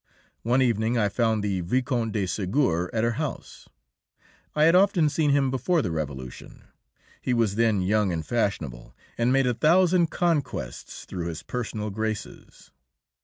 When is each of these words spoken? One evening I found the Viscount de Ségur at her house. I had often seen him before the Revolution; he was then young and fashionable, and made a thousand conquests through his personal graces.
One 0.41 0.63
evening 0.63 0.97
I 0.97 1.09
found 1.09 1.43
the 1.43 1.61
Viscount 1.61 2.13
de 2.13 2.23
Ségur 2.23 2.89
at 2.91 3.03
her 3.03 3.19
house. 3.21 3.69
I 4.55 4.63
had 4.63 4.73
often 4.73 5.09
seen 5.09 5.29
him 5.29 5.51
before 5.51 5.83
the 5.83 5.91
Revolution; 5.91 6.63
he 7.21 7.35
was 7.35 7.53
then 7.53 7.83
young 7.83 8.11
and 8.11 8.25
fashionable, 8.25 8.95
and 9.15 9.31
made 9.31 9.45
a 9.45 9.53
thousand 9.53 10.07
conquests 10.09 11.05
through 11.05 11.27
his 11.27 11.43
personal 11.43 11.91
graces. 11.91 12.71